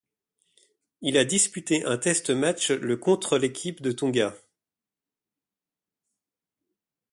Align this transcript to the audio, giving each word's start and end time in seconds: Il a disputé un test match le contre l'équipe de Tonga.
Il 1.01 1.15
a 1.15 1.25
disputé 1.25 1.85
un 1.85 1.99
test 1.99 2.31
match 2.31 2.71
le 2.71 2.97
contre 2.97 3.37
l'équipe 3.37 3.83
de 3.83 3.91
Tonga. 3.91 4.33